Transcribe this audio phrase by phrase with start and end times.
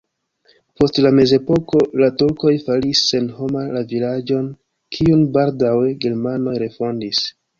[0.79, 4.49] Post la mezepoko la turkoj faris senhoma la vilaĝon,
[4.97, 7.23] kiun baldaŭe germanoj refondis.